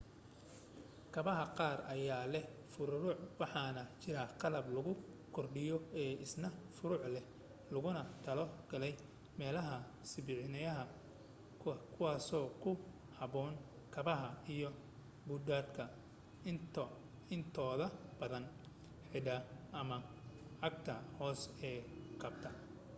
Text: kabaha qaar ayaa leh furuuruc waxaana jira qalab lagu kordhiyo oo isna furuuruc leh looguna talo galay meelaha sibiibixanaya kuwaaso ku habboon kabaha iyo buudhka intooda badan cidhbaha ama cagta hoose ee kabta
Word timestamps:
kabaha 1.13 1.45
qaar 1.57 1.79
ayaa 1.95 2.23
leh 2.33 2.45
furuuruc 2.73 3.19
waxaana 3.41 3.83
jira 4.01 4.23
qalab 4.41 4.65
lagu 4.75 4.93
kordhiyo 5.35 5.77
oo 6.01 6.11
isna 6.25 6.49
furuuruc 6.75 7.03
leh 7.15 7.25
looguna 7.73 8.01
talo 8.25 8.45
galay 8.71 8.93
meelaha 9.39 9.77
sibiibixanaya 10.09 10.73
kuwaaso 11.93 12.39
ku 12.63 12.71
habboon 13.17 13.53
kabaha 13.95 14.29
iyo 14.53 14.69
buudhka 15.27 15.83
intooda 17.35 17.87
badan 18.19 18.45
cidhbaha 19.11 19.43
ama 19.79 19.97
cagta 20.61 20.93
hoose 21.17 21.49
ee 21.69 21.79
kabta 22.21 22.49